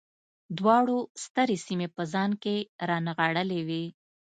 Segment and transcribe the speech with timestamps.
[0.57, 2.55] دواړو سترې سیمې په ځان کې
[2.89, 3.83] رانغاړلې وې